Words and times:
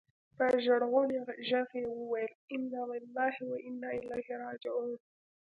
په 0.37 0.45
ژړغوني 0.63 1.17
ږغ 1.49 1.69
يې 1.81 1.85
وويل 1.97 2.33
انا 2.55 2.81
لله 2.91 3.33
و 3.47 3.51
انا 3.69 3.89
اليه 3.99 4.33
راجعون. 4.43 4.93